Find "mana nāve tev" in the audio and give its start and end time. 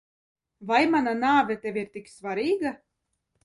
0.93-1.79